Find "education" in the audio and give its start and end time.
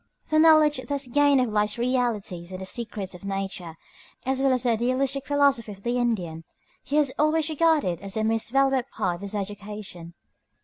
9.35-10.15